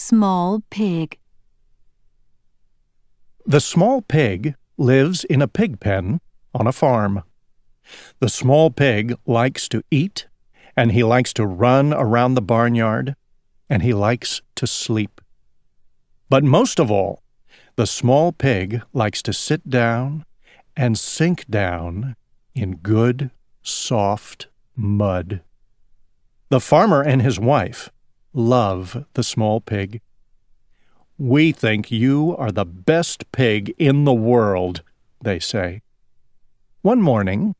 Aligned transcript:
Small 0.00 0.62
pig. 0.70 1.18
The 3.44 3.60
small 3.60 4.00
pig 4.00 4.54
lives 4.76 5.24
in 5.24 5.42
a 5.42 5.48
pig 5.48 5.80
pen 5.80 6.20
on 6.54 6.68
a 6.68 6.72
farm. 6.72 7.24
The 8.20 8.28
small 8.28 8.70
pig 8.70 9.16
likes 9.26 9.68
to 9.70 9.82
eat, 9.90 10.28
and 10.76 10.92
he 10.92 11.02
likes 11.02 11.32
to 11.32 11.46
run 11.46 11.92
around 11.92 12.34
the 12.34 12.40
barnyard, 12.40 13.16
and 13.68 13.82
he 13.82 13.92
likes 13.92 14.40
to 14.54 14.68
sleep. 14.68 15.20
But 16.30 16.44
most 16.44 16.78
of 16.78 16.92
all, 16.92 17.24
the 17.74 17.86
small 17.86 18.30
pig 18.30 18.80
likes 18.92 19.20
to 19.22 19.32
sit 19.32 19.68
down 19.68 20.24
and 20.76 20.96
sink 20.96 21.44
down 21.50 22.14
in 22.54 22.76
good, 22.76 23.32
soft 23.64 24.46
mud. 24.76 25.42
The 26.50 26.60
farmer 26.60 27.02
and 27.02 27.20
his 27.20 27.40
wife 27.40 27.90
love 28.32 29.04
the 29.14 29.22
small 29.22 29.60
pig. 29.60 30.00
We 31.16 31.52
think 31.52 31.90
you 31.90 32.36
are 32.36 32.52
the 32.52 32.64
best 32.64 33.30
pig 33.32 33.74
in 33.78 34.04
the 34.04 34.14
world, 34.14 34.82
they 35.20 35.38
say. 35.38 35.82
One 36.82 37.02
morning, 37.02 37.54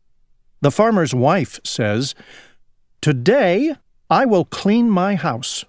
the 0.60 0.70
farmer's 0.70 1.14
wife 1.14 1.58
says, 1.64 2.14
Today 3.00 3.74
I 4.10 4.26
will 4.26 4.44
clean 4.44 4.90
my 4.90 5.16
house. 5.16 5.64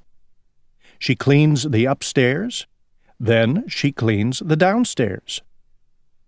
She 0.99 1.15
cleans 1.15 1.63
the 1.63 1.85
upstairs, 1.85 2.67
then 3.19 3.67
she 3.67 3.91
cleans 3.91 4.39
the 4.45 4.55
downstairs. 4.55 5.41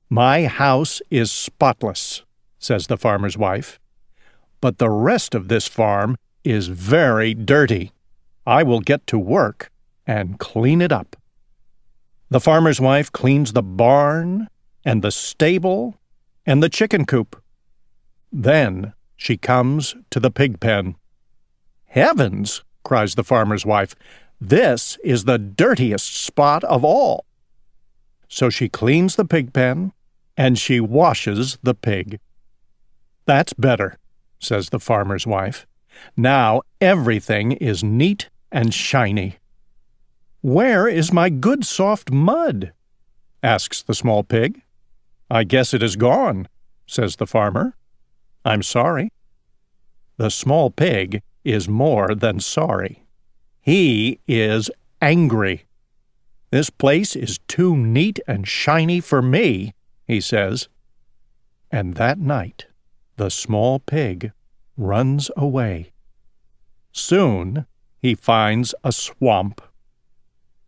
My 0.09 0.45
house 0.45 1.01
is 1.09 1.31
spotless, 1.31 2.23
says 2.59 2.87
the 2.87 2.97
farmer's 2.97 3.37
wife, 3.37 3.79
but 4.59 4.77
the 4.77 4.89
rest 4.89 5.35
of 5.35 5.47
this 5.47 5.67
farm 5.67 6.17
is 6.43 6.67
very 6.67 7.33
dirty. 7.33 7.91
I 8.45 8.63
will 8.63 8.79
get 8.79 9.05
to 9.07 9.19
work 9.19 9.71
and 10.07 10.39
clean 10.39 10.81
it 10.81 10.91
up. 10.91 11.15
The 12.29 12.39
farmer's 12.39 12.79
wife 12.79 13.11
cleans 13.11 13.53
the 13.53 13.63
barn 13.63 14.47
and 14.83 15.01
the 15.01 15.11
stable 15.11 15.99
and 16.45 16.63
the 16.63 16.69
chicken 16.69 17.05
coop. 17.05 17.41
Then 18.31 18.93
she 19.15 19.37
comes 19.37 19.95
to 20.09 20.19
the 20.19 20.31
pig 20.31 20.59
pen. 20.59 20.95
Heavens! 21.85 22.63
cries 22.83 23.15
the 23.15 23.23
farmer's 23.23 23.65
wife. 23.65 23.95
This 24.39 24.97
is 25.03 25.25
the 25.25 25.37
dirtiest 25.37 26.15
spot 26.15 26.63
of 26.63 26.83
all. 26.83 27.25
So 28.27 28.49
she 28.49 28.69
cleans 28.69 29.17
the 29.17 29.25
pig 29.25 29.53
pen 29.53 29.93
and 30.35 30.57
she 30.57 30.79
washes 30.79 31.59
the 31.61 31.75
pig. 31.75 32.19
That's 33.25 33.53
better, 33.53 33.97
says 34.39 34.69
the 34.69 34.79
farmer's 34.79 35.27
wife. 35.27 35.67
Now 36.17 36.61
everything 36.79 37.53
is 37.53 37.83
neat 37.83 38.29
and 38.51 38.73
shiny. 38.73 39.37
Where 40.41 40.87
is 40.87 41.13
my 41.13 41.29
good 41.29 41.65
soft 41.65 42.11
mud? 42.11 42.73
asks 43.43 43.81
the 43.81 43.93
small 43.93 44.23
pig. 44.23 44.61
I 45.29 45.43
guess 45.43 45.73
it 45.73 45.81
is 45.81 45.95
gone, 45.95 46.47
says 46.85 47.15
the 47.15 47.27
farmer. 47.27 47.75
I'm 48.43 48.63
sorry. 48.63 49.11
The 50.17 50.29
small 50.29 50.71
pig 50.71 51.21
is 51.43 51.69
more 51.69 52.13
than 52.13 52.39
sorry. 52.39 53.03
He 53.61 54.19
is 54.27 54.69
angry. 55.01 55.65
This 56.49 56.69
place 56.69 57.15
is 57.15 57.39
too 57.47 57.77
neat 57.77 58.19
and 58.27 58.47
shiny 58.47 58.99
for 58.99 59.21
me, 59.21 59.73
he 60.05 60.19
says. 60.19 60.67
And 61.71 61.93
that 61.95 62.19
night, 62.19 62.65
the 63.15 63.29
small 63.29 63.79
pig 63.79 64.33
runs 64.81 65.29
away. 65.37 65.91
Soon 66.91 67.65
he 68.01 68.15
finds 68.15 68.73
a 68.83 68.91
swamp. 68.91 69.61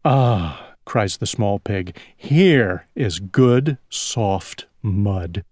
Ah, 0.06 0.76
cries 0.86 1.18
the 1.18 1.26
small 1.26 1.60
pig, 1.60 1.98
here 2.16 2.88
is 2.96 3.20
good, 3.20 3.78
soft 3.90 4.68
mud. 4.82 5.44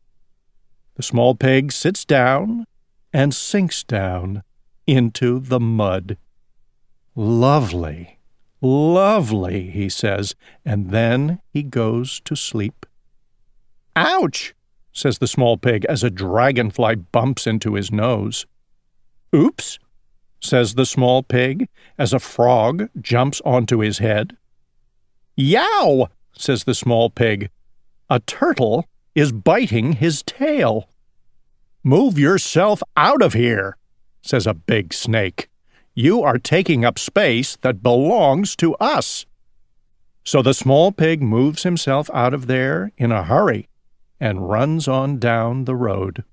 The 0.95 1.03
small 1.03 1.35
pig 1.35 1.71
sits 1.71 2.05
down 2.05 2.65
and 3.11 3.33
sinks 3.33 3.83
down 3.83 4.43
into 4.85 5.39
the 5.39 5.59
mud. 5.59 6.17
Lovely, 7.15 8.19
lovely, 8.61 9.69
he 9.71 9.89
says, 9.89 10.35
and 10.63 10.91
then 10.91 11.41
he 11.49 11.63
goes 11.63 12.21
to 12.25 12.35
sleep. 12.35 12.85
Ouch! 13.95 14.53
says 14.93 15.17
the 15.17 15.27
small 15.27 15.57
pig 15.57 15.85
as 15.85 16.03
a 16.03 16.09
dragonfly 16.09 16.95
bumps 16.95 17.47
into 17.47 17.75
his 17.75 17.91
nose. 17.91 18.45
Oops! 19.33 19.79
says 20.39 20.73
the 20.73 20.85
small 20.85 21.23
pig 21.23 21.69
as 21.97 22.13
a 22.13 22.19
frog 22.19 22.89
jumps 22.99 23.41
onto 23.45 23.79
his 23.79 23.99
head. 23.99 24.35
Yow! 25.35 26.09
says 26.33 26.63
the 26.63 26.73
small 26.73 27.09
pig. 27.09 27.49
A 28.09 28.19
turtle 28.19 28.85
is 29.15 29.31
biting 29.31 29.93
his 29.93 30.23
tail. 30.23 30.89
Move 31.83 32.17
yourself 32.17 32.83
out 32.97 33.21
of 33.21 33.33
here, 33.33 33.77
says 34.21 34.45
a 34.45 34.53
big 34.53 34.93
snake. 34.93 35.49
You 35.93 36.23
are 36.23 36.37
taking 36.37 36.85
up 36.85 36.97
space 36.97 37.57
that 37.61 37.83
belongs 37.83 38.55
to 38.57 38.75
us. 38.75 39.25
So 40.23 40.41
the 40.41 40.53
small 40.53 40.91
pig 40.91 41.21
moves 41.21 41.63
himself 41.63 42.09
out 42.13 42.33
of 42.33 42.47
there 42.47 42.91
in 42.97 43.11
a 43.11 43.23
hurry 43.23 43.67
and 44.19 44.49
runs 44.49 44.87
on 44.87 45.17
down 45.17 45.65
the 45.65 45.75
road. 45.75 46.23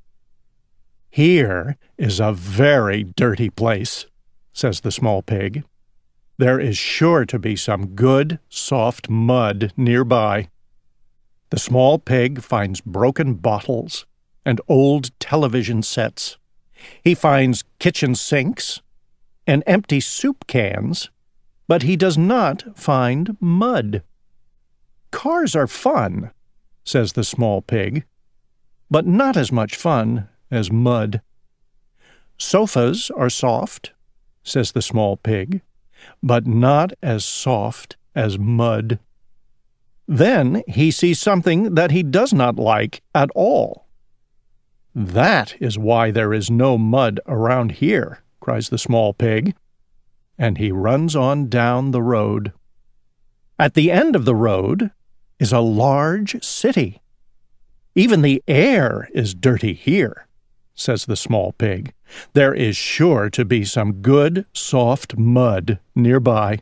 Here 1.10 1.76
is 1.96 2.20
a 2.20 2.32
very 2.32 3.04
dirty 3.04 3.50
place, 3.50 4.06
says 4.52 4.80
the 4.80 4.92
small 4.92 5.22
pig. 5.22 5.64
There 6.36 6.60
is 6.60 6.78
sure 6.78 7.24
to 7.24 7.38
be 7.38 7.56
some 7.56 7.88
good, 7.88 8.38
soft 8.48 9.08
mud 9.08 9.72
nearby. 9.76 10.50
The 11.50 11.58
small 11.58 11.98
pig 11.98 12.42
finds 12.42 12.80
broken 12.80 13.34
bottles 13.34 14.06
and 14.44 14.60
old 14.68 15.18
television 15.18 15.82
sets. 15.82 16.36
He 17.02 17.14
finds 17.14 17.64
kitchen 17.78 18.14
sinks 18.14 18.80
and 19.46 19.64
empty 19.66 20.00
soup 20.00 20.46
cans, 20.46 21.10
but 21.66 21.82
he 21.82 21.96
does 21.96 22.16
not 22.16 22.78
find 22.78 23.36
mud. 23.40 24.02
Cars 25.10 25.56
are 25.56 25.66
fun, 25.66 26.30
says 26.84 27.14
the 27.14 27.24
small 27.24 27.62
pig, 27.62 28.04
but 28.90 29.06
not 29.06 29.36
as 29.36 29.50
much 29.50 29.74
fun 29.74 30.28
as 30.50 30.70
mud. 30.70 31.20
Sofas 32.38 33.10
are 33.10 33.30
soft, 33.30 33.92
says 34.42 34.72
the 34.72 34.82
small 34.82 35.16
pig, 35.16 35.62
but 36.22 36.46
not 36.46 36.92
as 37.02 37.24
soft 37.24 37.96
as 38.14 38.38
mud. 38.38 38.98
Then 40.06 40.62
he 40.66 40.90
sees 40.90 41.18
something 41.18 41.74
that 41.74 41.90
he 41.90 42.02
does 42.02 42.32
not 42.32 42.56
like 42.56 43.02
at 43.14 43.30
all. 43.34 43.86
That 44.94 45.60
is 45.60 45.78
why 45.78 46.10
there 46.10 46.32
is 46.32 46.50
no 46.50 46.78
mud 46.78 47.20
around 47.26 47.72
here, 47.72 48.22
cries 48.40 48.68
the 48.68 48.78
small 48.78 49.12
pig, 49.12 49.54
and 50.38 50.58
he 50.58 50.72
runs 50.72 51.14
on 51.14 51.48
down 51.48 51.90
the 51.90 52.02
road. 52.02 52.52
At 53.58 53.74
the 53.74 53.90
end 53.90 54.14
of 54.14 54.24
the 54.24 54.36
road 54.36 54.92
is 55.40 55.52
a 55.52 55.60
large 55.60 56.42
city. 56.44 57.02
Even 57.94 58.22
the 58.22 58.42
air 58.46 59.08
is 59.12 59.34
dirty 59.34 59.74
here, 59.74 60.27
says 60.78 61.04
the 61.04 61.16
small 61.16 61.52
pig. 61.52 61.92
There 62.32 62.54
is 62.54 62.76
sure 62.76 63.28
to 63.30 63.44
be 63.44 63.64
some 63.64 63.94
good, 63.94 64.46
soft 64.52 65.18
mud 65.18 65.80
nearby. 65.94 66.60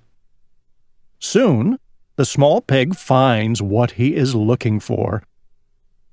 Soon, 1.19 1.78
the 2.16 2.25
small 2.25 2.62
pig 2.62 2.97
finds 2.97 3.60
what 3.60 3.93
he 3.93 4.16
is 4.16 4.34
looking 4.34 4.81
for. 4.81 5.22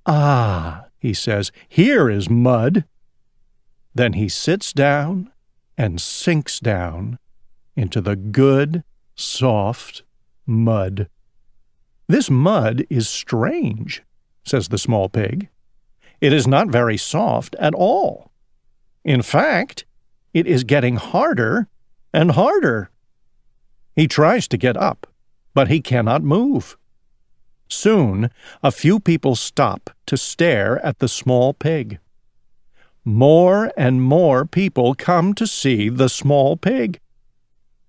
Ah, 0.06 0.86
he 1.00 1.14
says, 1.14 1.52
here 1.70 2.10
is 2.10 2.30
mud. 2.30 2.84
Then 3.96 4.14
he 4.14 4.28
sits 4.28 4.74
down 4.74 5.32
and 5.78 6.02
sinks 6.02 6.60
down 6.60 7.20
into 7.76 8.02
the 8.02 8.18
good, 8.18 8.84
soft 9.16 10.04
mud. 10.46 11.08
This 12.08 12.30
mud 12.30 12.86
is 12.90 13.08
strange, 13.08 14.04
says 14.44 14.68
the 14.68 14.78
small 14.78 15.08
pig. 15.08 15.48
It 16.24 16.32
is 16.32 16.48
not 16.48 16.70
very 16.70 16.96
soft 16.96 17.54
at 17.60 17.76
all. 17.76 18.32
In 19.04 19.22
fact, 19.22 19.84
it 20.34 20.48
is 20.48 20.64
getting 20.64 20.96
harder 20.96 21.68
and 22.14 22.32
harder. 22.32 22.90
He 23.94 24.08
tries 24.08 24.48
to 24.48 24.58
get 24.58 24.78
up, 24.78 25.06
but 25.54 25.68
he 25.68 25.82
cannot 25.82 26.24
move. 26.24 26.78
Soon, 27.68 28.30
a 28.64 28.72
few 28.72 29.02
people 29.02 29.36
stop 29.36 29.90
to 30.06 30.16
stare 30.16 30.80
at 30.86 31.00
the 31.00 31.10
small 31.10 31.54
pig. 31.54 32.00
More 33.04 33.74
and 33.76 34.02
more 34.02 34.46
people 34.46 34.96
come 34.96 35.34
to 35.34 35.46
see 35.46 35.90
the 35.90 36.08
small 36.08 36.56
pig. 36.56 37.02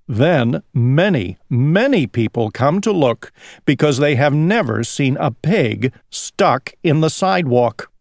Then 0.08 0.64
many, 0.74 1.38
many 1.48 2.08
people 2.08 2.50
come 2.50 2.80
to 2.80 2.90
look 2.90 3.30
because 3.64 3.98
they 3.98 4.16
have 4.16 4.34
never 4.34 4.82
seen 4.82 5.16
a 5.18 5.30
pig 5.30 5.92
stuck 6.10 6.72
in 6.82 7.00
the 7.00 7.10
sidewalk. 7.10 7.92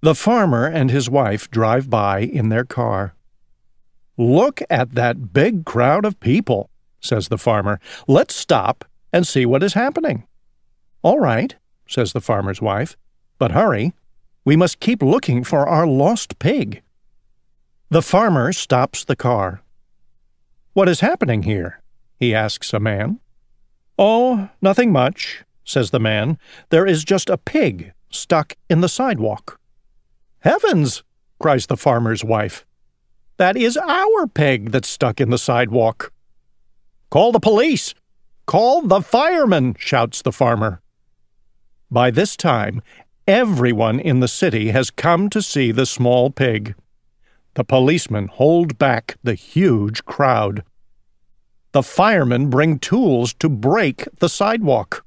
The 0.00 0.14
farmer 0.14 0.66
and 0.66 0.90
his 0.90 1.08
wife 1.08 1.50
drive 1.50 1.88
by 1.88 2.20
in 2.20 2.48
their 2.48 2.64
car. 2.64 3.14
Look 4.18 4.62
at 4.70 4.94
that 4.94 5.32
big 5.32 5.64
crowd 5.64 6.04
of 6.04 6.20
people, 6.20 6.70
says 7.00 7.28
the 7.28 7.38
farmer. 7.38 7.80
Let's 8.06 8.34
stop 8.34 8.84
and 9.12 9.26
see 9.26 9.46
what 9.46 9.62
is 9.62 9.74
happening. 9.74 10.26
All 11.02 11.18
right, 11.18 11.54
says 11.86 12.12
the 12.12 12.20
farmer's 12.20 12.60
wife, 12.60 12.96
but 13.38 13.52
hurry. 13.52 13.94
We 14.44 14.56
must 14.56 14.80
keep 14.80 15.02
looking 15.02 15.44
for 15.44 15.68
our 15.68 15.86
lost 15.86 16.38
pig. 16.38 16.82
The 17.90 18.02
farmer 18.02 18.52
stops 18.52 19.04
the 19.04 19.16
car. 19.16 19.62
What 20.72 20.88
is 20.88 21.00
happening 21.00 21.42
here? 21.44 21.80
he 22.18 22.34
asks 22.34 22.72
a 22.72 22.80
man. 22.80 23.20
Oh, 23.98 24.48
nothing 24.60 24.92
much, 24.92 25.44
says 25.64 25.90
the 25.90 26.00
man. 26.00 26.38
There 26.70 26.86
is 26.86 27.04
just 27.04 27.30
a 27.30 27.38
pig 27.38 27.92
stuck 28.10 28.54
in 28.70 28.80
the 28.80 28.88
sidewalk. 28.88 29.60
Heavens! 30.46 31.02
cries 31.40 31.66
the 31.66 31.76
farmer's 31.76 32.22
wife. 32.22 32.64
That 33.36 33.56
is 33.56 33.76
our 33.76 34.28
peg 34.28 34.70
that's 34.70 34.88
stuck 34.88 35.20
in 35.20 35.30
the 35.30 35.38
sidewalk. 35.38 36.12
Call 37.10 37.32
the 37.32 37.40
police! 37.40 37.94
Call 38.46 38.82
the 38.82 39.00
firemen! 39.00 39.74
shouts 39.76 40.22
the 40.22 40.30
farmer. 40.30 40.80
By 41.90 42.12
this 42.12 42.36
time, 42.36 42.80
everyone 43.26 43.98
in 43.98 44.20
the 44.20 44.28
city 44.28 44.68
has 44.68 44.92
come 44.92 45.28
to 45.30 45.42
see 45.42 45.72
the 45.72 45.84
small 45.84 46.30
pig. 46.30 46.76
The 47.54 47.64
policemen 47.64 48.28
hold 48.28 48.78
back 48.78 49.16
the 49.24 49.34
huge 49.34 50.04
crowd. 50.04 50.62
The 51.72 51.82
firemen 51.82 52.50
bring 52.50 52.78
tools 52.78 53.34
to 53.40 53.48
break 53.48 54.06
the 54.20 54.28
sidewalk. 54.28 55.04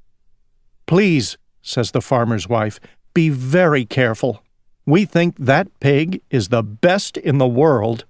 Please, 0.84 1.38
says 1.62 1.92
the 1.92 2.02
farmer's 2.02 2.46
wife, 2.46 2.78
be 3.14 3.30
very 3.30 3.86
careful. 3.86 4.42
We 4.86 5.04
think 5.04 5.36
that 5.38 5.68
pig 5.80 6.22
is 6.30 6.48
the 6.48 6.62
best 6.62 7.16
in 7.16 7.38
the 7.38 7.48
world. 7.48 8.04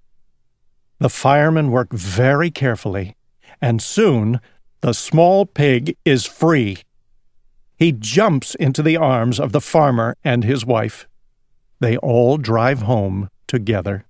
The 0.98 1.08
firemen 1.08 1.70
work 1.70 1.92
very 1.92 2.50
carefully, 2.50 3.16
and 3.60 3.82
soon 3.82 4.40
the 4.80 4.92
small 4.92 5.46
pig 5.46 5.96
is 6.04 6.26
free. 6.26 6.78
He 7.76 7.92
jumps 7.92 8.54
into 8.54 8.82
the 8.82 8.96
arms 8.96 9.40
of 9.40 9.52
the 9.52 9.60
farmer 9.60 10.16
and 10.22 10.44
his 10.44 10.64
wife. 10.64 11.06
They 11.80 11.96
all 11.96 12.36
drive 12.36 12.82
home 12.82 13.30
together. 13.46 14.04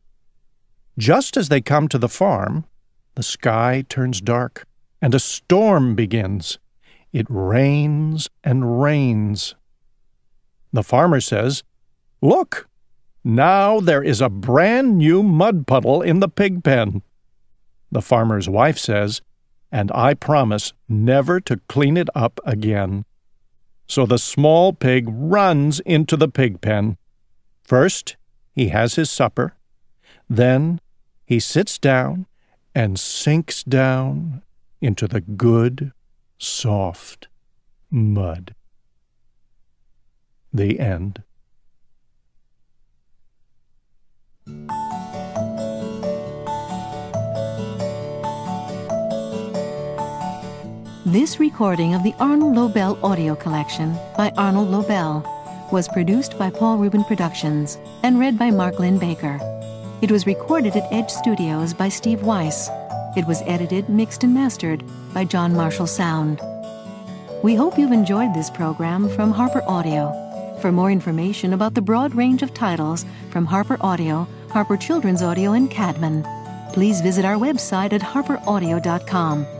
Just 0.98 1.36
as 1.36 1.48
they 1.48 1.60
come 1.60 1.88
to 1.88 1.98
the 1.98 2.08
farm, 2.08 2.66
the 3.14 3.22
sky 3.22 3.84
turns 3.88 4.20
dark 4.20 4.66
and 5.00 5.14
a 5.14 5.20
storm 5.20 5.94
begins. 5.94 6.58
It 7.12 7.26
rains 7.28 8.28
and 8.44 8.82
rains. 8.82 9.54
The 10.72 10.82
farmer 10.82 11.20
says, 11.20 11.62
Look, 12.22 12.68
now 13.24 13.80
there 13.80 14.02
is 14.02 14.20
a 14.20 14.28
brand 14.28 14.98
new 14.98 15.22
mud 15.22 15.66
puddle 15.66 16.02
in 16.02 16.20
the 16.20 16.28
pig 16.28 16.62
pen. 16.62 17.02
The 17.90 18.02
farmer's 18.02 18.48
wife 18.48 18.78
says, 18.78 19.22
And 19.72 19.90
I 19.92 20.14
promise 20.14 20.72
never 20.88 21.40
to 21.40 21.60
clean 21.68 21.96
it 21.96 22.08
up 22.14 22.40
again. 22.44 23.04
So 23.86 24.06
the 24.06 24.18
small 24.18 24.72
pig 24.72 25.06
runs 25.08 25.80
into 25.80 26.16
the 26.16 26.28
pig 26.28 26.60
pen. 26.60 26.96
First, 27.64 28.16
he 28.54 28.68
has 28.68 28.94
his 28.94 29.10
supper. 29.10 29.54
Then, 30.28 30.80
he 31.24 31.40
sits 31.40 31.78
down 31.78 32.26
and 32.74 33.00
sinks 33.00 33.64
down 33.64 34.42
into 34.80 35.08
the 35.08 35.20
good, 35.20 35.92
soft 36.38 37.28
mud. 37.90 38.54
The 40.52 40.78
end. 40.78 41.22
This 51.10 51.40
recording 51.40 51.92
of 51.94 52.04
the 52.04 52.14
Arnold 52.20 52.54
Lobel 52.54 52.96
audio 53.02 53.34
collection 53.34 53.94
by 54.16 54.32
Arnold 54.38 54.68
Lobel 54.68 55.24
was 55.72 55.88
produced 55.88 56.38
by 56.38 56.50
Paul 56.50 56.78
Ruben 56.78 57.02
Productions 57.02 57.78
and 58.04 58.20
read 58.20 58.38
by 58.38 58.52
Mark 58.52 58.78
Linn-Baker. 58.78 59.40
It 60.02 60.12
was 60.12 60.24
recorded 60.24 60.76
at 60.76 60.86
Edge 60.92 61.10
Studios 61.10 61.74
by 61.74 61.88
Steve 61.88 62.22
Weiss. 62.22 62.70
It 63.16 63.26
was 63.26 63.42
edited, 63.46 63.88
mixed, 63.88 64.22
and 64.22 64.32
mastered 64.32 64.84
by 65.12 65.24
John 65.24 65.52
Marshall 65.52 65.88
Sound. 65.88 66.40
We 67.42 67.56
hope 67.56 67.76
you've 67.76 67.90
enjoyed 67.90 68.32
this 68.32 68.48
program 68.48 69.08
from 69.08 69.32
Harper 69.32 69.64
Audio. 69.66 70.12
For 70.60 70.70
more 70.70 70.92
information 70.92 71.54
about 71.54 71.74
the 71.74 71.82
broad 71.82 72.14
range 72.14 72.44
of 72.44 72.54
titles 72.54 73.04
from 73.30 73.46
Harper 73.46 73.78
Audio, 73.80 74.28
Harper 74.50 74.76
Children's 74.76 75.22
Audio, 75.22 75.54
and 75.54 75.68
Caedmon, 75.72 76.22
please 76.72 77.00
visit 77.00 77.24
our 77.24 77.34
website 77.34 77.92
at 77.92 78.00
harperaudio.com. 78.00 79.59